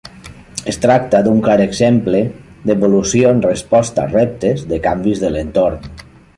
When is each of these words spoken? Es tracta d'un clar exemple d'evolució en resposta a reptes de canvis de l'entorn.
Es 0.71 0.79
tracta 0.85 1.19
d'un 1.27 1.43
clar 1.47 1.57
exemple 1.65 2.23
d'evolució 2.71 3.35
en 3.35 3.45
resposta 3.49 4.07
a 4.09 4.13
reptes 4.17 4.67
de 4.75 4.83
canvis 4.89 5.27
de 5.27 5.35
l'entorn. 5.37 5.91